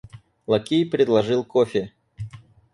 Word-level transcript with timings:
Лакей 0.47 0.83
предложил 0.89 1.43
кофе. 1.45 1.93